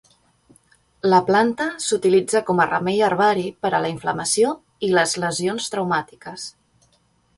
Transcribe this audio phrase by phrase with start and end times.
[1.13, 4.55] La planta s'utilitza com a remei herbari per a la inflamació
[4.89, 6.49] i les lesions traumàtiques.